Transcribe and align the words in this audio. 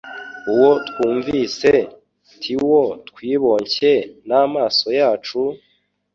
uwo 0.53 0.71
twumvise, 0.87 1.71
tiwo 2.41 2.81
twiboncye 3.09 3.91
n'amaso 4.27 4.87
yacu, 4.99 5.39